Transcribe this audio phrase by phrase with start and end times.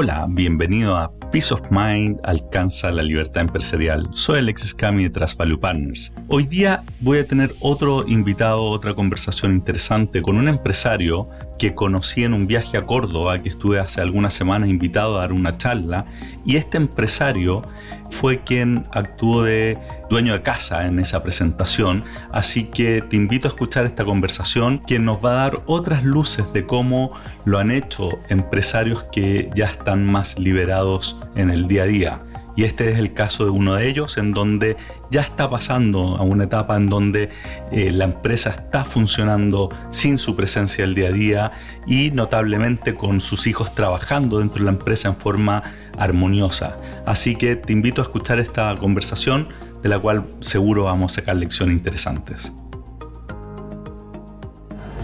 [0.00, 4.08] Hola, bienvenido a Peace of Mind alcanza la libertad empresarial.
[4.12, 6.14] Soy Alexis Cami de Trust Partners.
[6.28, 11.28] Hoy día voy a tener otro invitado, otra conversación interesante con un empresario
[11.58, 15.32] que conocí en un viaje a Córdoba, que estuve hace algunas semanas invitado a dar
[15.32, 16.06] una charla,
[16.44, 17.62] y este empresario
[18.10, 19.78] fue quien actuó de
[20.08, 24.98] dueño de casa en esa presentación, así que te invito a escuchar esta conversación que
[24.98, 27.10] nos va a dar otras luces de cómo
[27.44, 32.18] lo han hecho empresarios que ya están más liberados en el día a día.
[32.58, 34.76] Y este es el caso de uno de ellos, en donde
[35.12, 37.28] ya está pasando a una etapa en donde
[37.70, 41.52] eh, la empresa está funcionando sin su presencia el día a día
[41.86, 45.62] y notablemente con sus hijos trabajando dentro de la empresa en forma
[45.96, 46.76] armoniosa.
[47.06, 49.50] Así que te invito a escuchar esta conversación
[49.80, 52.52] de la cual seguro vamos a sacar lecciones interesantes.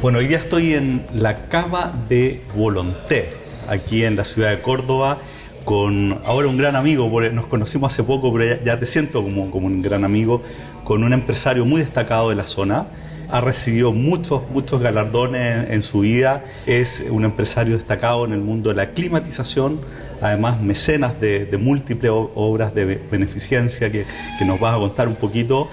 [0.02, 3.30] Bueno, hoy día estoy en la cava de Volonté,
[3.68, 5.18] aquí en la ciudad de Córdoba
[5.64, 9.66] con ahora un gran amigo, nos conocimos hace poco, pero ya, te siento como, como,
[9.66, 10.42] un gran amigo,
[10.84, 12.86] con un empresario muy destacado de la zona.
[13.30, 16.44] Ha recibido muchos, muchos galardones en su vida.
[16.66, 19.80] Es un empresario destacado en el mundo de la climatización,
[20.20, 24.04] además mecenas de, múltiples obras de beneficencia que,
[24.38, 25.68] que nos vas a contar un poquito.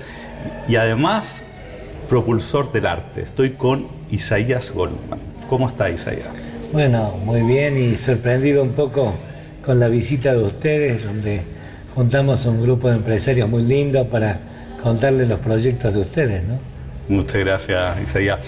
[0.70, 1.44] Y además,
[2.08, 3.22] propulsor del arte.
[3.22, 5.20] Estoy con Isaías Goldman.
[5.50, 6.30] ¿Cómo está Isaías?
[6.72, 9.14] Bueno, muy bien y sorprendido un poco
[9.66, 11.42] con la visita de ustedes, donde
[11.96, 14.40] juntamos un grupo de empresarios muy lindo para
[14.82, 16.60] contarles los proyectos de ustedes, ¿no?
[17.08, 18.40] Muchas gracias, Isaías.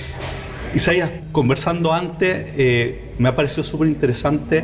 [0.74, 4.64] Isaías, conversando antes, eh, me ha parecido súper interesante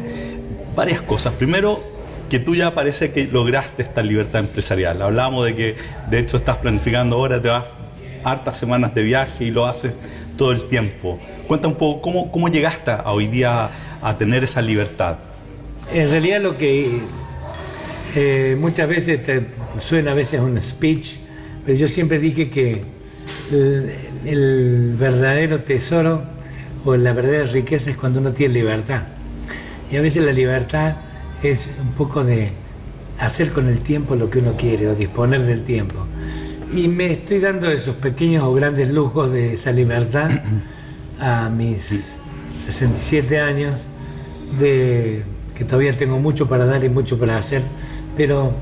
[0.75, 1.33] varias cosas.
[1.33, 1.83] Primero,
[2.29, 5.01] que tú ya parece que lograste esta libertad empresarial.
[5.01, 5.75] Hablábamos de que,
[6.09, 7.65] de hecho, estás planificando ahora, te vas
[8.23, 9.93] hartas semanas de viaje y lo haces
[10.37, 11.19] todo el tiempo.
[11.47, 13.69] Cuenta un poco cómo, cómo llegaste a hoy día
[14.01, 15.17] a tener esa libertad.
[15.91, 16.99] En realidad lo que
[18.15, 19.19] eh, muchas veces
[19.79, 21.17] suena a veces un speech,
[21.65, 22.83] pero yo siempre dije que
[23.51, 26.21] el, verdadero tesoro
[26.85, 29.01] o la verdadera riqueza es cuando uno tiene libertad.
[29.91, 30.97] Y a veces la libertad
[31.41, 32.51] es un poco de
[33.19, 36.05] hacer con el tiempo lo que uno quiere o disponer del tiempo.
[36.71, 40.29] Y me estoy dando esos pequeños o grandes lujos de esa libertad
[41.19, 42.13] a mis
[42.63, 43.81] 67 años
[44.59, 45.23] de
[45.59, 47.61] que todavía tengo mucho para dar y mucho para hacer,
[48.15, 48.53] pero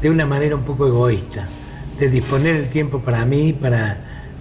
[0.00, 1.46] de una manera un poco egoísta,
[2.00, 3.98] de disponer el tiempo para mí, para,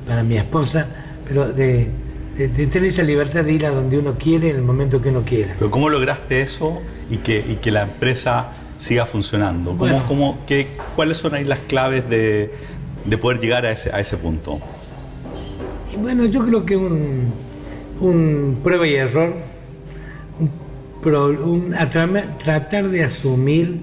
[0.07, 0.87] para mi esposa,
[1.27, 1.91] pero de,
[2.37, 5.55] tener esa libertad de ir a donde uno quiere en el momento que uno quiera.
[5.59, 6.81] Pero ¿cómo lograste eso
[7.11, 9.75] y que, y que la empresa siga funcionando?
[9.75, 12.53] ¿Cómo, cómo, qué, ¿Cuáles son ahí las claves de,
[13.03, 14.59] de, poder llegar a ese, a ese punto?
[15.93, 17.33] Y bueno, yo creo que un,
[17.99, 19.56] un prueba y error,
[21.01, 23.79] tratar de asumir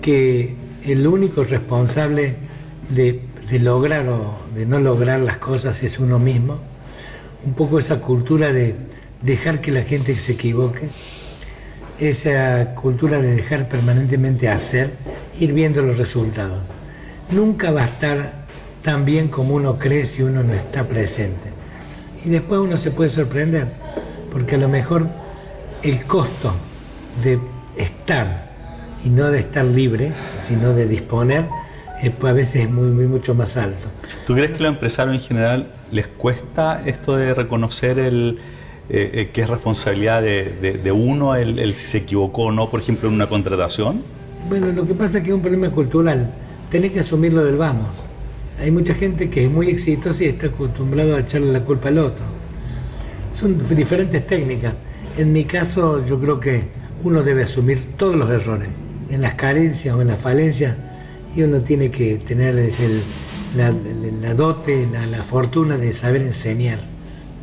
[0.00, 0.54] que
[0.84, 2.36] el único responsable
[2.90, 3.20] de,
[3.60, 6.58] lograr o de no lograr las cosas es uno mismo,
[7.44, 8.74] un poco esa cultura de
[9.22, 10.88] dejar que la gente se equivoque,
[11.98, 14.90] esa cultura de dejar permanentemente hacer,
[15.38, 16.60] ir viendo los resultados.
[17.30, 18.42] Nunca va a estar
[18.82, 21.50] tan bien como uno cree si uno no está presente.
[22.24, 23.68] Y después uno se puede sorprender,
[24.30, 25.08] porque a lo mejor
[25.82, 26.54] el costo
[27.22, 27.38] de
[27.76, 28.50] estar
[29.04, 30.12] y no de estar libre,
[30.46, 31.48] sino de disponer,
[32.02, 33.88] eh, pues a veces es muy, muy, mucho más alto.
[34.26, 38.38] ¿Tú crees que a los empresarios en general les cuesta esto de reconocer el,
[38.88, 43.08] eh, eh, que es responsabilidad de, uno el, si se equivocó o no, por ejemplo,
[43.08, 44.02] en una contratación?
[44.48, 46.32] Bueno, lo que pasa es que es un problema cultural.
[46.70, 47.88] Tenés que asumirlo del vamos.
[48.60, 51.98] Hay mucha gente que es muy exitosa y está acostumbrado a echarle la culpa al
[51.98, 52.24] otro.
[53.34, 54.74] Son diferentes técnicas.
[55.16, 56.64] En mi caso, yo creo que
[57.04, 58.70] uno debe asumir todos los errores,
[59.10, 60.74] en las carencias o en las falencias,
[61.36, 62.54] y uno tiene que tener
[63.54, 66.78] la, dote, la, fortuna de saber enseñar,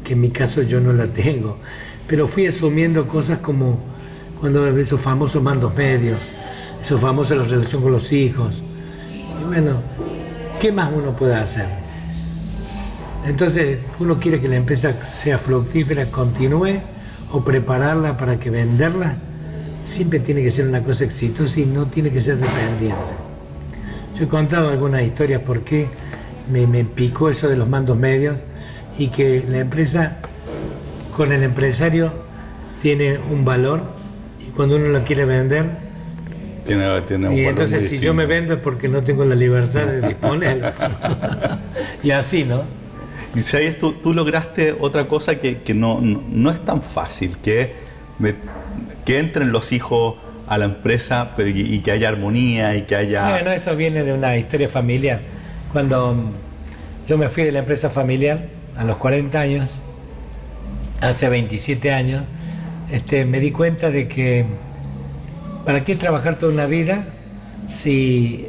[0.03, 1.57] que en mi caso yo no la tengo.
[2.07, 3.79] Pero fui asumiendo cosas como
[4.39, 6.19] cuando esos famosos mandos medios,
[6.81, 8.63] esos famosos la relación con los hijos.
[9.41, 9.73] Y bueno,
[10.59, 11.67] ¿qué más uno puede hacer?
[13.27, 16.79] Entonces, uno quiere que la empresa sea fructífera, continúe
[17.31, 19.15] o prepararla para que venderla,
[19.83, 23.13] siempre tiene que ser una cosa exitosa y no tiene que ser dependiente.
[24.17, 25.87] Yo he contado algunas historias por qué
[26.51, 28.37] me, me picó eso de los mandos medios
[28.97, 30.17] y que la empresa
[31.15, 32.11] con el empresario
[32.81, 33.81] tiene un valor
[34.45, 35.89] y cuando uno lo quiere vender
[36.65, 39.85] tiene, tiene un y entonces si yo me vendo es porque no tengo la libertad
[39.85, 40.73] de disponer.
[42.01, 42.63] Y así no
[43.35, 47.89] si tú, tú lograste otra cosa que, que no, no, es tan fácil, que
[49.05, 50.15] que entren los hijos
[50.47, 53.29] a la empresa y, que haya armonía y que haya...
[53.29, 55.19] Bueno, eso viene de una historia familiar.
[55.71, 56.15] Cuando
[57.07, 58.47] yo me fui de la empresa familiar
[58.77, 59.79] a los 40 años,
[61.01, 62.23] hace 27 años,
[62.91, 64.45] este, me di cuenta de que
[65.65, 67.05] ¿para qué trabajar toda una vida
[67.67, 68.47] si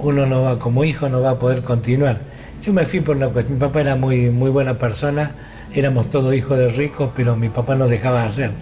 [0.00, 2.20] uno no va, como hijo, no va a poder continuar?
[2.62, 5.32] Yo me fui por una cuestión, mi papá era muy, muy buena persona,
[5.74, 8.52] éramos todos hijos de ricos, pero mi papá no dejaba hacer.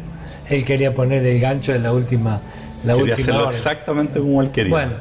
[0.48, 2.40] Él quería poner el gancho en la última,
[2.82, 4.70] la quería hacerlo exactamente como él quería.
[4.70, 4.92] Bueno,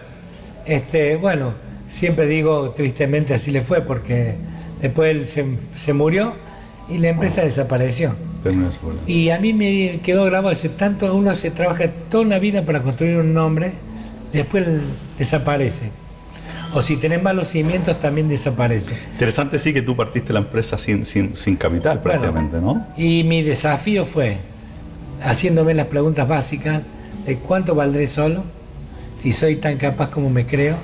[0.65, 1.53] este, bueno,
[1.87, 4.35] siempre digo tristemente así le fue, porque
[4.81, 6.33] después él se, se murió
[6.89, 8.15] y la empresa desapareció.
[9.07, 13.17] Y a mí me quedó grabado, tanto uno se trabaja toda una vida para construir
[13.17, 13.73] un nombre,
[14.33, 14.65] después
[15.17, 15.89] desaparece.
[16.73, 18.93] O si tenés malos cimientos también desaparece.
[19.13, 22.85] Interesante sí que tú partiste la empresa sin, sin, sin capital prácticamente, ¿no?
[22.95, 24.37] Y mi desafío fue,
[25.23, 26.83] haciéndome las preguntas básicas,
[27.25, 28.43] de cuánto valdré solo,
[29.17, 30.75] si soy tan capaz como me creo,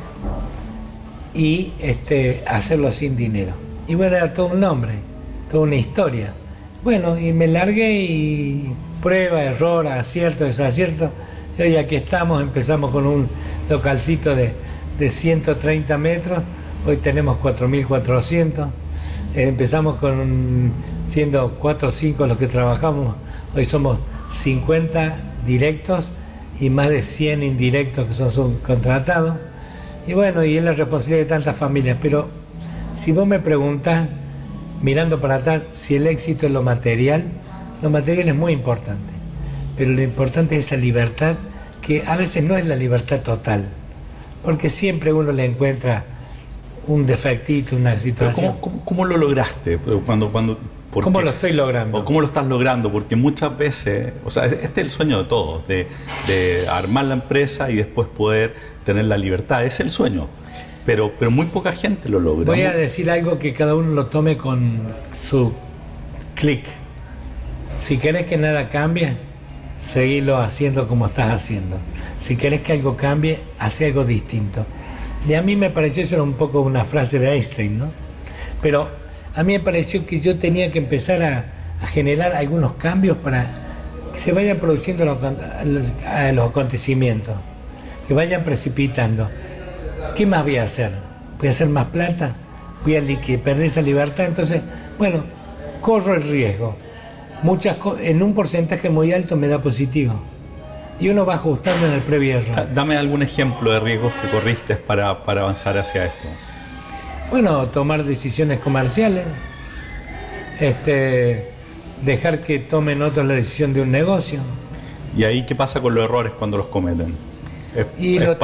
[1.36, 3.54] y este, hacerlo sin dinero.
[3.88, 4.94] Y bueno, era todo un nombre,
[5.52, 6.34] toda una historia.
[6.84, 11.12] Bueno, y me largué y prueba, error, acierto, desacierto.
[11.60, 13.28] Y hoy aquí estamos, empezamos con un
[13.70, 14.54] localcito de,
[14.98, 16.44] de 130 metros,
[16.86, 18.68] hoy tenemos 4.400.
[19.36, 20.72] Eh, empezamos con
[21.08, 23.16] siendo 4 o 5 los que trabajamos,
[23.56, 24.00] hoy somos
[24.32, 25.16] 50
[25.46, 26.12] directos
[26.60, 29.36] y más de 100 indirectos que son subcontratados.
[30.08, 32.28] Y bueno, y es la responsabilidad de tantas familias, pero
[32.94, 34.08] si vos me preguntas
[34.82, 37.24] mirando para atrás, si el éxito es lo material,
[37.82, 39.14] lo material es muy importante,
[39.78, 41.36] pero lo importante es esa libertad
[41.82, 43.68] que a veces no es la libertad total,
[44.46, 46.06] porque siempre uno le encuentra
[46.88, 48.56] un defectito, una situación.
[48.86, 49.78] Cómo, lo lograste?
[50.06, 50.58] Cuando, cuando,
[50.92, 51.98] ¿Cómo lo estoy logrando?
[51.98, 52.92] ¿O cómo lo estás logrando?
[52.92, 55.88] Porque muchas veces, o sea, este es el sueño de todos, de,
[56.28, 58.54] de armar la empresa y después poder
[58.86, 59.66] tener la libertad.
[59.66, 60.30] Es el sueño
[60.86, 62.46] pero, pero muy poca gente lo logra.
[62.46, 64.82] Voy a decir algo que cada uno lo tome con
[65.20, 65.52] su
[66.36, 66.66] clic.
[67.80, 69.18] Si querés que nada cambie,
[69.86, 71.78] seguilo haciendo como estás haciendo.
[72.22, 74.66] Si querés que algo cambie, hace algo distinto.
[75.28, 77.90] Y a mí me pareció eso era un poco una frase de Einstein, ¿no?
[78.62, 78.90] Pero
[79.36, 81.52] a mí me pareció que yo tenía que empezar a,
[81.94, 83.48] generar algunos cambios para
[84.14, 85.18] que se vayan produciendo los,
[86.34, 87.36] los acontecimientos,
[88.08, 89.30] que vayan precipitando.
[90.16, 90.92] ¿qué más voy a hacer?
[91.38, 92.32] ¿Voy a hacer más plata?
[92.84, 93.02] ¿Voy a
[93.44, 94.26] perder esa libertad?
[94.26, 94.62] Entonces,
[94.98, 95.24] bueno,
[95.82, 96.76] corro el riesgo.
[97.44, 100.14] Muchas en un porcentaje muy alto me da positivo.
[101.00, 104.78] Y uno va ajustando en el previo ah, Dame algún ejemplo de riesgos que corriste
[104.78, 106.28] para, para avanzar hacia esto.
[107.30, 109.26] Bueno, tomar decisiones comerciales,
[110.60, 111.52] este,
[112.04, 114.40] dejar que tomen otros la decisión de un negocio.
[115.18, 117.16] ¿Y ahí qué pasa con los errores cuando los cometen?
[117.98, 118.38] y lo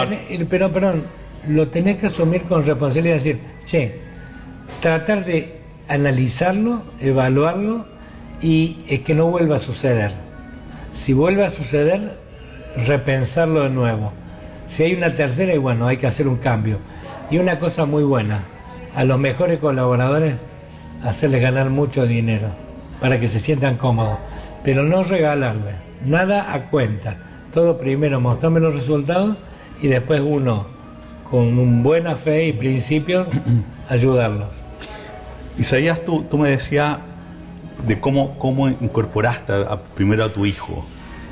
[0.50, 1.06] pero, perdón,
[1.48, 4.00] lo tenés que asumir con responsabilidad, decir, che,
[4.82, 7.86] tratar de analizarlo, evaluarlo
[8.42, 10.12] y es que no vuelva a suceder.
[10.92, 12.18] Si vuelve a suceder,
[12.86, 14.12] repensarlo de nuevo.
[14.68, 16.80] Si hay una tercera, y bueno, hay que hacer un cambio.
[17.30, 18.44] Y una cosa muy buena,
[18.96, 20.40] a los mejores colaboradores,
[21.04, 22.50] hacerles ganar mucho dinero
[23.00, 24.18] para que se sientan cómodos,
[24.64, 25.76] pero no regalarles,
[26.06, 27.18] nada a cuenta.
[27.54, 29.38] Todo primero mostrarme los resultados
[29.82, 30.68] y después uno
[31.30, 33.28] con buena fe y principios,
[33.90, 34.50] ayudarlos.
[35.58, 36.98] Isaías, tú, tú me decías
[37.88, 39.54] de cómo, cómo incorporaste
[39.96, 40.86] primero a tu hijo,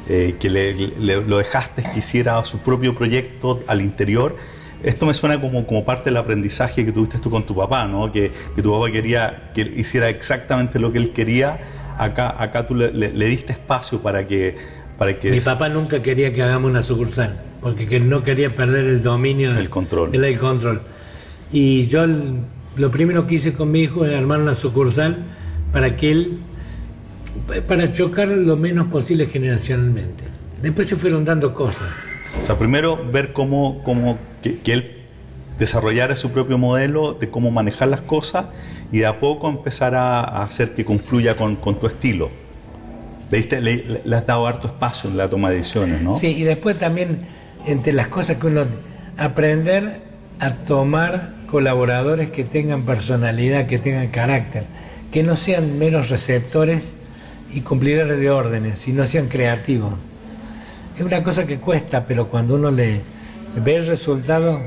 [0.07, 0.73] eh, que le,
[1.21, 4.35] lo dejaste que hiciera su propio proyecto al interior.
[4.83, 8.11] Esto me suena como, como parte del aprendizaje que tuviste tú con tu papá, ¿no?
[8.11, 11.59] que, que tu papá quería que hiciera exactamente lo que él quería.
[11.97, 14.55] Acá, acá tú le, le diste espacio para que,
[14.97, 15.31] para que...
[15.31, 19.69] Mi papá nunca quería que hagamos una sucursal porque no quería perder el dominio el
[19.69, 20.13] control.
[20.13, 20.81] El, control.
[21.51, 22.05] Y yo
[22.75, 25.17] lo primero que hice con mi hijo era armar una sucursal
[25.71, 26.39] para que él,
[27.67, 30.23] para chocar lo menos posible generacionalmente.
[30.61, 31.87] Después se fueron dando cosas.
[32.39, 34.97] O sea, primero ver cómo, cómo que, él
[35.57, 38.47] desarrollara su propio modelo de cómo manejar las cosas
[38.91, 42.29] y de a poco empezar a, hacer que confluya con, con tu estilo.
[43.31, 46.15] Le, le, le, has dado harto espacio en la toma de decisiones, ¿no?
[46.15, 47.19] Sí, y después también
[47.65, 48.65] entre las cosas que uno
[49.17, 50.01] aprender
[50.39, 54.63] a tomar colaboradores que tengan personalidad, que tengan carácter,
[55.11, 56.93] que no sean meros receptores
[57.53, 59.93] y cumplidores de órdenes, sino sean creativos.
[60.97, 63.01] Es una cosa que cuesta, pero cuando uno le
[63.55, 64.59] ve el resultado,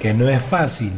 [0.00, 0.92] que no es fácil,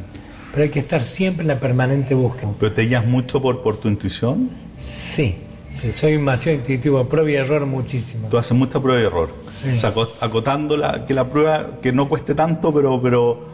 [0.53, 2.51] pero hay que estar siempre en la permanente búsqueda.
[2.59, 4.51] ¿Pero te guías mucho por, por tu intuición?
[4.79, 5.37] Sí,
[5.71, 8.27] Sí, soy demasiado intuitivo, prueba y error muchísimo.
[8.29, 9.33] Tú haces mucha prueba y error.
[9.63, 9.69] Sí.
[9.71, 13.01] O sea, aco- acotando la, que la prueba, que no cueste tanto, pero...
[13.01, 13.47] pero,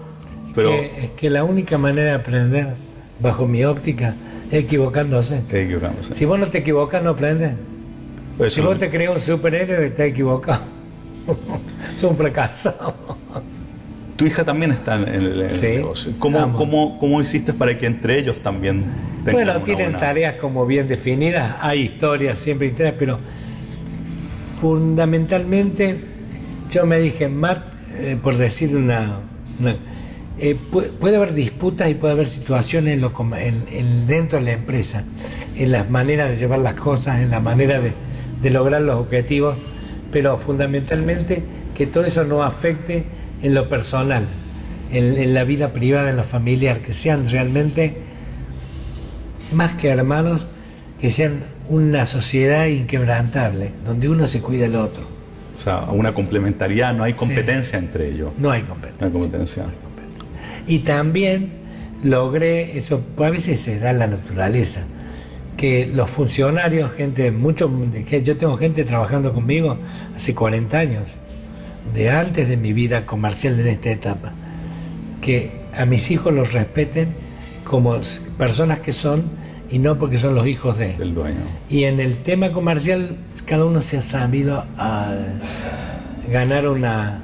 [0.54, 2.68] pero Que- es que la única manera de aprender,
[3.20, 4.14] bajo mi óptica,
[4.50, 5.40] equivocándose.
[5.50, 6.14] equivocándose.
[6.14, 7.52] Si vos no te equivocas, no aprendes.
[8.38, 10.60] Eso Si vos te crees un superhéroe, estás equivocado.
[11.96, 12.74] es un fracaso.
[14.16, 16.12] Tu hija también está en el, en el Sí, negocio.
[16.18, 18.84] ¿Cómo, cómo, ¿Cómo hiciste para que entre ellos también
[19.24, 23.18] tengan Bueno, una tienen buena- tareas como bien definidas, hay historias, siempre historias, pero
[24.60, 25.96] fundamentalmente
[26.70, 27.60] yo me dije, Matt,
[27.98, 29.20] eh, por decir una...
[29.60, 29.76] una-
[30.38, 34.44] eh, pu- puede haber disputas y puede haber situaciones en lo en- en- dentro de
[34.44, 35.04] la empresa,
[35.56, 37.92] en las maneras de llevar las cosas, en la manera de,
[38.42, 39.56] de lograr los objetivos,
[40.12, 41.42] pero fundamentalmente
[41.74, 43.04] que todo eso no afecte
[43.42, 44.26] en lo personal,
[44.92, 47.96] en, en la vida privada, en lo familiar, que sean realmente
[49.52, 50.46] más que hermanos,
[51.00, 55.02] que sean una sociedad inquebrantable, donde uno se cuida del otro.
[55.54, 58.32] O sea, una complementariedad, no hay competencia entre ellos.
[58.38, 59.06] No hay No competencia.
[59.06, 59.64] hay competencia.
[60.66, 61.50] Y también
[62.02, 64.82] logré, eso a veces se da en la naturaleza,
[65.56, 67.70] que los funcionarios, gente, mucho,
[68.22, 69.78] yo tengo gente trabajando conmigo
[70.14, 71.02] hace 40 años,
[71.94, 74.32] de antes de mi vida comercial en esta etapa,
[75.20, 77.14] que a mis hijos los respeten
[77.64, 77.98] como
[78.38, 79.24] personas que son
[79.70, 80.94] y no porque son los hijos de.
[80.94, 81.40] del dueño.
[81.68, 85.12] Y en el tema comercial, cada uno se ha sabido a
[86.30, 87.22] ganar una,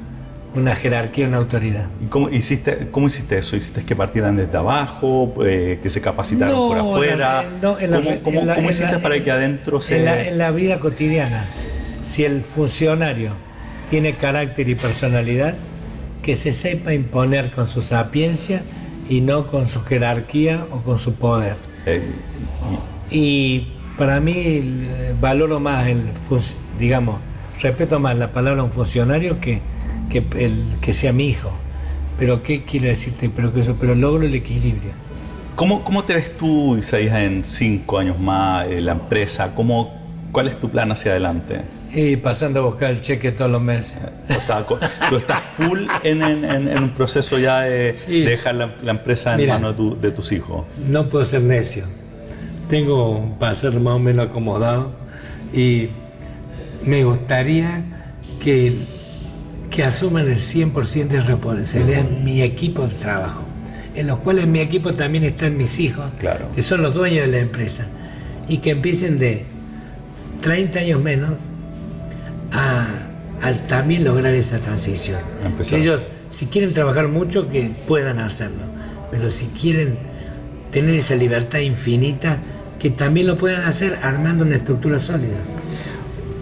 [0.54, 1.86] una jerarquía, una autoridad.
[2.02, 3.56] ¿Y cómo hiciste, cómo hiciste eso?
[3.56, 7.42] ¿Hiciste que partieran desde abajo, eh, que se capacitaran No, por afuera?
[7.42, 9.98] la- no, en la- ¿Cómo, cómo- en la- cómo hiciste para que adentro se...
[9.98, 11.44] En la, en la vida cotidiana,
[12.04, 13.32] si el funcionario
[13.88, 15.54] tiene carácter y personalidad,
[16.22, 18.62] que se sepa imponer con su sapiencia
[19.08, 21.56] y no con su jerarquía o con su poder.
[21.86, 22.02] eh,
[23.10, 23.68] Y
[23.98, 26.04] para mí eh, valoro más el,
[26.78, 27.20] digamos,
[27.60, 29.60] respeto más la palabra un funcionario que,
[30.12, 31.50] que, el, que sea mi hijo.
[32.18, 33.30] Pero ¿qué quiere decirte?
[33.34, 34.90] Pero, que eso, pero logro el equilibrio.
[35.56, 39.54] ¿Cómo, ¿Cómo te ves tú, Isaías, en cinco años más, eh, la empresa?
[39.54, 40.00] ¿Cómo,
[40.30, 41.62] ¿Cuál es tu plan hacia adelante?
[41.94, 43.98] Y pasando a buscar el cheque todos los meses.
[44.34, 48.30] O sea, tú estás full en, en- en- en un proceso ya de, Y- de
[48.30, 49.54] dejar la, la empresa en Mira.
[49.54, 50.64] manos de, tu- de tus hijos.
[50.88, 51.84] No puedo ser necio.
[52.70, 54.92] Tengo para ser más o menos acomodado
[55.52, 55.88] y
[56.84, 57.84] me gustaría
[58.40, 58.74] que,
[59.74, 63.40] que asuman el 100% de responsabilidad mi equipo de trabajo,
[63.94, 66.46] en los cuales en mi equipo también están mis hijos, Claro.
[66.54, 67.86] que son los dueños de la empresa,
[68.48, 69.44] y que empiecen de
[70.42, 71.30] 30 años menos
[72.52, 72.86] a,
[73.42, 75.18] a también lograr esa transición.
[75.68, 76.00] Que ellos,
[76.30, 78.62] si quieren trabajar mucho, que puedan hacerlo,
[79.10, 79.96] pero si quieren
[80.70, 82.38] tener esa libertad infinita,
[82.78, 85.36] que también lo puedan hacer armando una estructura sólida.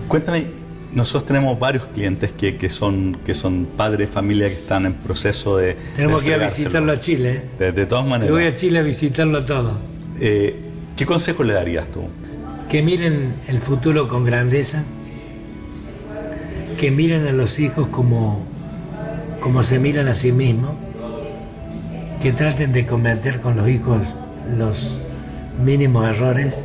[0.08, 0.46] Cuéntame,
[0.94, 4.94] nosotros tenemos varios clientes que, que son, que son padres de familia que están en
[4.94, 5.76] proceso de...
[5.94, 7.42] Tenemos de que ir a visitarlo a Chile.
[7.58, 8.32] De, de todas Yo maneras.
[8.32, 9.78] voy a Chile a visitarlo todo.
[10.20, 10.56] Eh,
[10.96, 12.02] ¿Qué consejo le darías tú?
[12.68, 14.84] Que miren el futuro con grandeza,
[16.78, 18.44] que miren a los hijos como,
[19.40, 20.72] como se miran a sí mismos,
[22.22, 24.06] que traten de cometer con los hijos
[24.58, 24.98] los
[25.64, 26.64] mínimos errores,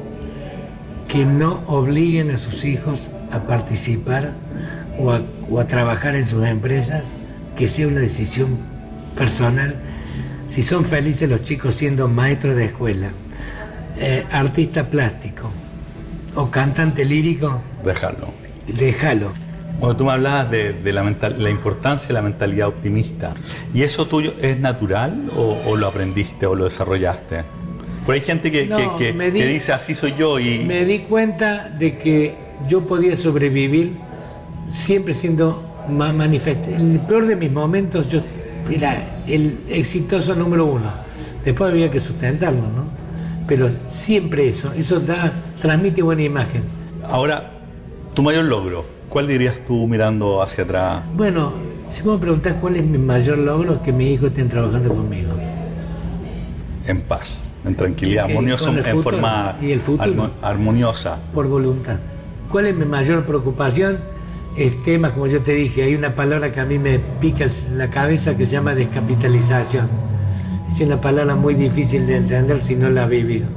[1.07, 4.31] que no obliguen a sus hijos a participar
[4.99, 7.03] o a, o a trabajar en sus empresas,
[7.57, 8.57] que sea una decisión
[9.17, 9.75] personal.
[10.49, 13.09] Si son felices los chicos siendo maestros de escuela,
[13.97, 15.49] eh, artista plástico
[16.35, 18.27] o cantante lírico, Dejarlo.
[18.67, 19.31] déjalo.
[19.79, 23.33] Cuando tú me hablabas de, de la, mental- la importancia de la mentalidad optimista,
[23.73, 27.43] ¿y eso tuyo es natural o, o lo aprendiste o lo desarrollaste?
[28.05, 30.59] Porque hay gente que, No, que- que- me di- que dice así soy yo y...
[30.59, 32.35] Me di cuenta de que
[32.67, 33.97] yo podía sobrevivir
[34.69, 36.69] siempre siendo más manifiesto.
[36.69, 38.21] En el peor de mis momentos yo
[38.71, 40.91] era el exitoso número uno.
[41.43, 42.85] Después había que sustentarlo, ¿no?
[43.47, 45.31] Pero siempre eso, eso da,
[45.61, 46.63] transmite buena imagen.
[47.07, 47.51] Ahora,
[48.15, 51.03] tu mayor logro, ¿cuál dirías tú mirando hacia atrás?
[51.15, 51.53] Bueno,
[51.87, 55.29] si me preguntás cuál es mi mayor logro, es que mis hijos estén trabajando conmigo.
[56.87, 60.11] En paz, en tranquilidad, el en futuro, forma y el futuro.
[60.11, 61.19] armo- armoniosa.
[61.33, 61.97] por voluntad.
[62.49, 63.97] ¿Cuál es mi mayor preocupación?
[64.55, 67.89] Es temas, como yo te dije, hay una palabra que a mí me pica la
[67.89, 69.87] cabeza que se llama descapitalización.
[70.69, 73.47] Es una palabra muy difícil de entender si no la has vivido,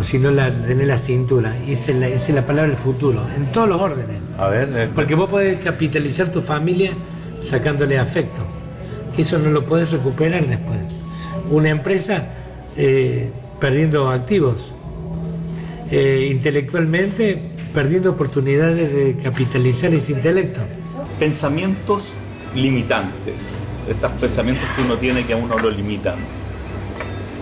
[0.00, 1.54] o si no la tenés la cintura.
[1.66, 4.18] Y esa es la, esa es la palabra del futuro, en todos los órdenes.
[4.38, 6.92] A ver, eh, Porque vos podés capitalizar tu familia
[7.42, 8.42] sacándole afecto,
[9.16, 10.78] que eso no lo podés recuperar después.
[11.50, 12.28] Una empresa
[12.76, 14.72] eh, perdiendo activos.
[15.90, 20.60] eh, intelectualmente perdiendo oportunidades de capitalizar ese intelecto.
[21.18, 22.14] Pensamientos
[22.54, 26.14] limitantes, estos pensamientos que uno tiene que a uno lo limitan.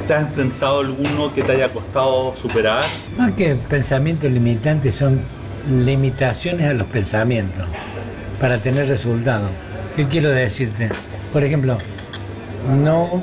[0.06, 2.82] ¿Te has enfrentado alguno que te haya costado superar?
[3.18, 5.20] Más que pensamientos limitantes son
[5.70, 7.66] limitaciones a los pensamientos
[8.40, 9.50] para tener resultados.
[9.94, 10.88] ¿Qué quiero decirte?
[11.32, 11.76] Por ejemplo,
[12.82, 13.22] no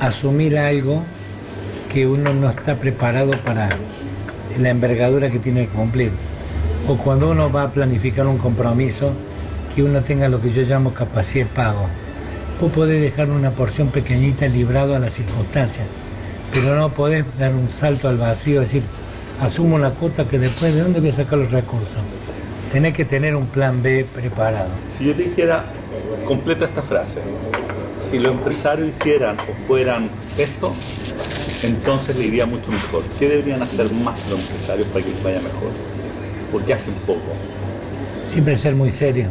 [0.00, 1.02] asumir algo
[1.92, 3.68] que uno no está preparado para
[4.58, 6.10] la envergadura que tiene que cumplir.
[6.88, 9.12] O cuando uno va a planificar un compromiso,
[9.74, 11.86] que uno tenga lo que yo llamo capacidad de pago.
[12.60, 15.86] Vos podés dejar una porción pequeñita librado a las circunstancias,
[16.52, 18.82] pero no podés dar un salto al vacío, decir,
[19.40, 21.98] asumo una cuota que después, ¿de dónde voy a sacar los recursos?
[22.72, 24.68] Tenés que tener un plan B preparado.
[24.86, 25.64] Si yo te dijera,
[26.26, 27.20] completa esta frase,
[28.10, 30.74] si los empresarios hicieran o fueran esto,
[31.62, 33.02] entonces le iría mucho mejor.
[33.18, 35.70] ¿Qué deberían hacer más los empresarios para que les vaya mejor?
[36.52, 37.20] Porque hacen poco.
[38.26, 39.28] Siempre ser muy serio,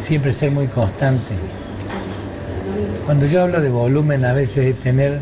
[0.00, 1.34] siempre ser muy constante.
[3.04, 5.20] Cuando yo hablo de volumen, a veces es tener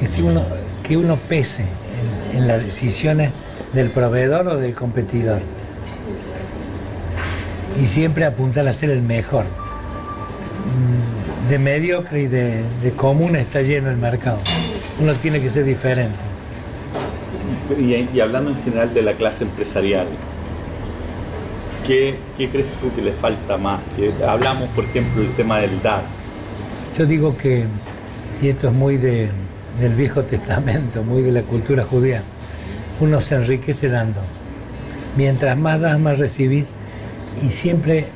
[0.00, 0.42] que, uno,
[0.82, 1.64] que uno pese
[2.34, 3.30] en, las decisiones
[3.72, 5.40] del proveedor o del competidor.
[7.82, 9.44] Y siempre apuntar a ser el mejor.
[10.64, 14.38] Mm, De mediocre y de, de común está lleno el mercado.
[15.00, 16.33] Uno tiene que ser diferente.
[17.78, 20.06] Y, hablando en general de la clase empresarial,
[21.86, 23.80] ¿qué, crees tú que le falta más?
[24.26, 26.02] Hablamos, por ejemplo, del tema del dar.
[26.96, 27.64] Yo digo que,
[28.42, 29.30] y esto es muy de-
[29.80, 32.22] del Viejo Testamento, muy de la cultura judía,
[33.00, 34.20] uno se enriquece dando.
[35.16, 36.68] Mientras más das, más recibís.
[37.44, 38.06] Y siempre,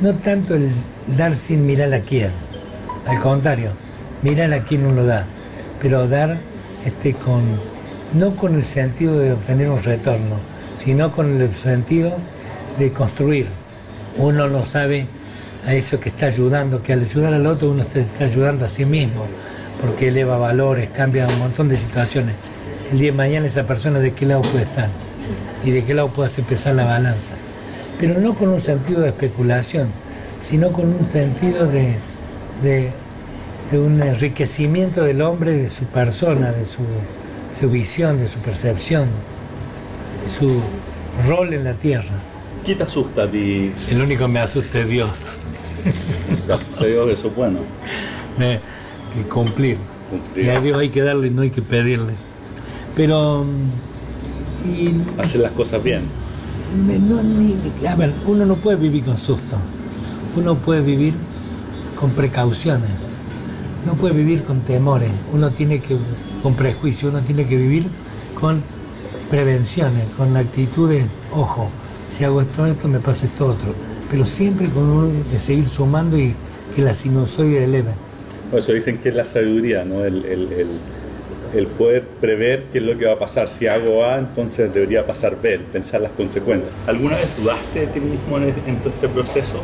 [0.00, 0.70] no tanto el
[1.16, 2.32] dar sin mirar a quién,
[3.06, 3.72] al contrario,
[4.22, 5.26] mirar a quién uno da,
[5.80, 6.38] pero dar
[6.84, 7.42] este, con,
[8.14, 10.36] no con el sentido de obtener un retorno,
[10.76, 12.12] sino con el sentido
[12.78, 13.46] de construir.
[14.16, 15.06] Uno no sabe
[15.66, 18.84] a eso que está ayudando, que al ayudar al otro uno está, ayudando a sí
[18.84, 19.26] mismo,
[19.80, 22.34] porque eleva valores, cambia un montón de situaciones.
[22.90, 24.88] El día de mañana esa persona de qué lado puede estar
[25.64, 27.34] y de qué lado puede hacer pesar la balanza.
[28.00, 29.88] Pero no con un sentido de especulación,
[30.42, 31.96] sino con un sentido de-
[33.70, 36.80] de un enriquecimiento del hombre, de su persona, de su,
[37.60, 39.08] su visión, de su percepción,
[40.24, 40.60] de su
[41.28, 42.14] rol en la tierra.
[42.64, 43.72] ¿Qué te asusta a ti?
[43.90, 45.10] El único que me asusta es Dios.
[46.46, 47.10] ¿Te asusta Dios?
[47.10, 47.58] Eso es bueno.
[48.38, 48.60] Me-
[49.14, 49.76] que cumplir.
[50.10, 50.46] Cumplir.
[50.46, 52.14] Y a Dios hay que darle, no hay que pedirle.
[52.96, 53.44] Pero.
[53.44, 53.90] mm,
[54.68, 56.02] Y, Hacer las cosas bien.
[56.86, 57.56] me- no, ni-
[57.88, 59.56] a ver, uno no puede vivir con susto.
[60.36, 61.14] Uno puede vivir
[61.98, 62.90] con precauciones.
[63.86, 65.10] No puede vivir con temores.
[65.32, 65.96] Uno tiene que,
[66.42, 67.84] con prejuicio, uno tiene que vivir
[68.38, 68.62] con
[69.30, 71.68] prevenciones, con actitudes, ojo,
[72.08, 73.74] si hago esto, esto, me pasa esto otro.
[74.10, 76.34] Pero siempre con uno de seguir sumando y
[76.74, 77.92] que la sinusoide eleve.
[78.50, 80.04] Por eso dicen que es la sabiduría, ¿no?
[80.04, 80.78] El, el- el-
[81.54, 83.48] el poder prever qué es lo que va a pasar.
[83.48, 86.72] Si hago A, entonces debería pasar B, pensar las consecuencias.
[86.86, 89.60] ¿Alguna vez dudaste de ti mismo en, en todo este proceso?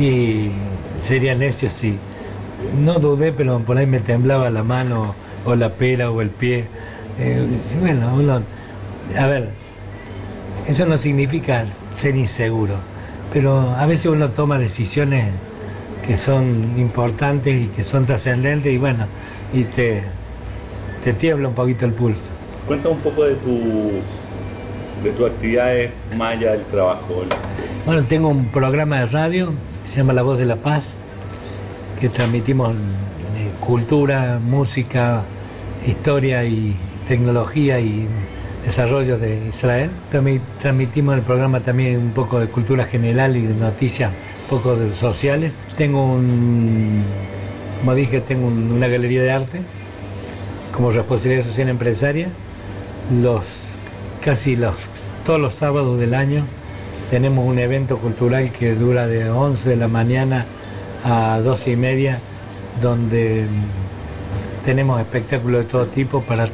[0.00, 0.50] Y
[1.00, 1.96] sería necio si
[2.80, 6.66] no dudé, pero por ahí me temblaba la mano o la pera o el pie.
[7.18, 7.46] Eh,
[7.80, 8.42] bueno, uno,
[9.18, 9.50] a ver,
[10.66, 12.74] eso no significa ser inseguro,
[13.32, 15.32] pero a veces uno toma decisiones
[16.06, 19.06] que son importantes y que son trascendentes y bueno,
[19.52, 20.02] y te,
[21.02, 22.32] te tiembla un poquito el pulso.
[22.66, 23.92] Cuéntame un poco de tu
[25.02, 27.22] de tus actividades más allá del trabajo.
[27.86, 30.96] Bueno, tengo un programa de radio que se llama La Voz de la Paz,
[32.00, 35.22] que transmitimos eh, cultura, música,
[35.86, 38.06] historia y tecnología y
[38.64, 39.90] desarrollo de Israel.
[40.12, 44.10] También transmitimos el programa también un poco de cultura general y de noticias,
[44.50, 45.52] un poco sociales.
[45.76, 47.02] Tengo un,
[47.80, 49.60] como dije, tengo un- una galería de arte
[50.74, 52.28] como responsabilidad social empresaria.
[53.22, 53.76] Los
[54.24, 54.74] casi los
[55.24, 56.44] todos los sábados del año
[57.10, 60.44] tenemos un evento cultural que dura de 11 de la mañana
[61.04, 62.20] a 12 y media,
[62.80, 63.46] donde
[64.64, 66.48] tenemos espectáculos de todo tipo para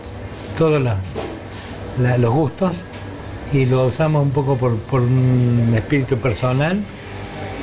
[0.57, 0.81] todos
[2.19, 2.85] los gustos
[3.53, 6.81] y lo usamos un poco por, un espíritu personal,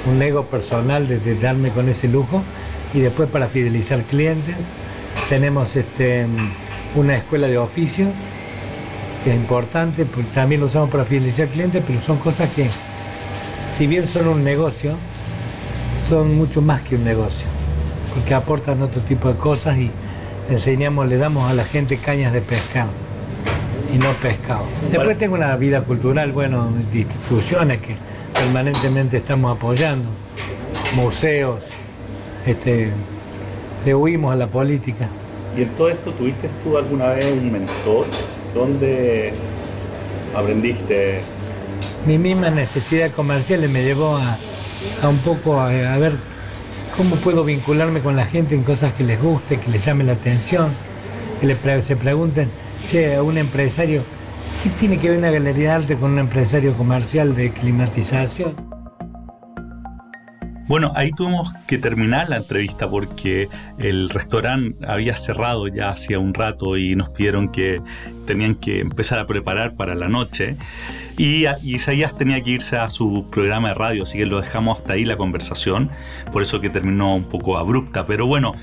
[0.10, 2.42] un ego personal de, darme con ese lujo
[2.94, 4.56] y después para fidelizar clientes.
[5.30, 6.26] Tenemos este,
[6.96, 8.08] una escuela de oficio
[9.24, 12.68] que es importante, porque también lo usamos para fidelizar clientes, pero son cosas que,
[13.70, 14.96] si bien son un negocio,
[16.08, 17.48] son mucho más que un negocio,
[18.14, 19.92] porque aportan otro tipo de cosas y
[20.50, 22.88] le enseñamos, le damos a la gente cañas de pescar.
[23.94, 24.64] y no pescado.
[24.90, 27.96] Después tengo una vida cultural, bueno, de instituciones que
[28.34, 30.08] permanentemente estamos apoyando,
[30.96, 31.66] museos,
[32.46, 32.90] este,
[33.86, 35.10] le huimos a la política.
[35.58, 38.06] ¿Y en todo esto tuviste tú alguna vez un mentor?
[38.56, 39.34] ¿Dónde
[40.36, 41.22] aprendiste?
[42.06, 44.38] Mi misma necesidad comercial me llevó a,
[45.10, 46.14] un poco a, ver
[46.96, 50.14] cómo puedo vincularme con la gente en cosas que les guste, que les llame la
[50.14, 50.70] atención,
[51.40, 52.50] que se pregunten,
[52.90, 54.04] che, a un empresario,
[54.64, 58.71] ¿qué tiene que ver una galería de arte con un empresario comercial de climatización?
[60.72, 66.34] Bueno, ahí tuvimos que terminar la entrevista porque el restaurante había cerrado ya hacía un
[66.34, 67.82] rato y nos pidieron que
[68.26, 70.56] tenían que empezar a preparar para la noche.
[71.18, 74.94] Y, Isaías tenía que irse a su programa de radio, así que lo dejamos hasta
[74.94, 75.90] ahí la conversación,
[76.32, 78.06] por eso que terminó un poco abrupta.
[78.06, 78.54] Pero bueno,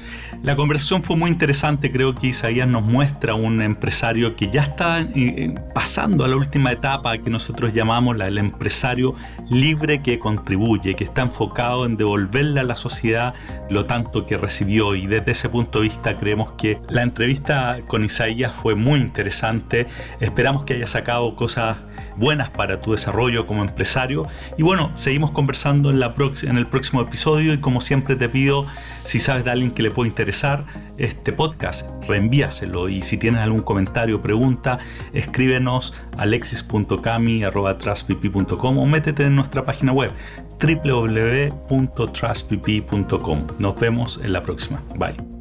[0.42, 5.00] la conversación fue muy interesante, creo que Isaías nos muestra un empresario que ya está
[5.00, 9.14] eh, eh, pasando a la última etapa que nosotros llamamos la empresario
[9.50, 13.34] libre que contribuye, que está enfocado en devolverle a la sociedad
[13.70, 14.94] lo tanto que recibió.
[14.94, 19.86] Y desde ese punto de vista creemos que la entrevista con Isaías fue muy interesante,
[20.20, 21.78] esperamos que haya sacado cosas
[22.18, 24.26] buenas para tu desarrollo como empresario.
[24.56, 28.66] Y bueno, seguimos conversando en, la en el próximo episodio y como siempre te pido,
[29.04, 30.66] si sabes de alguien que le puede interesar
[30.98, 34.78] este podcast, reenvíaselo y si tienes algún comentario o pregunta,
[35.12, 40.12] escríbenos a alexis.cami.com o métete en nuestra página web
[40.60, 43.46] www.trustpp.com.
[43.58, 44.82] Nos vemos en la próxima.
[44.96, 45.37] Bye.